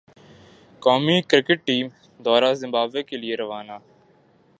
[0.81, 1.87] قومی cricket team
[2.19, 3.77] دورہ Zimbabwe کے لئے روانہ